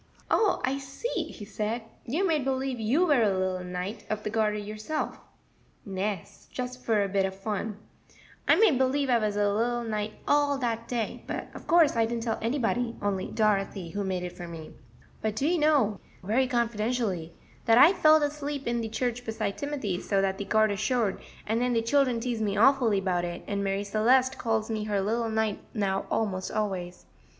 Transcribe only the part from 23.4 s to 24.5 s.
and Marie Celeste